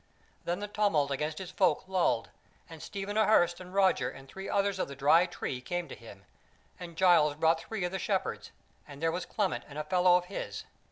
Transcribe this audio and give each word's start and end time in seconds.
Then 0.45 0.61
the 0.61 0.67
tumult 0.67 1.11
amidst 1.11 1.37
his 1.37 1.51
folk 1.51 1.87
lulled, 1.87 2.31
and 2.67 2.81
Stephen 2.81 3.17
a 3.17 3.25
Hurst 3.27 3.59
and 3.59 3.71
Roger 3.71 4.09
and 4.09 4.27
three 4.27 4.49
others 4.49 4.79
of 4.79 4.87
the 4.87 4.95
Dry 4.95 5.27
Tree 5.27 5.61
came 5.61 5.87
to 5.89 5.93
him, 5.95 6.25
and 6.79 6.97
Giles 6.97 7.35
brought 7.35 7.59
three 7.61 7.83
of 7.83 7.91
the 7.91 7.99
Shepherds, 7.99 8.49
and 8.87 8.99
there 8.99 9.11
was 9.11 9.27
Clement 9.27 9.63
and 9.67 9.77
a 9.77 9.83
fellow 9.83 10.17
of 10.17 10.25
his. 10.25 10.63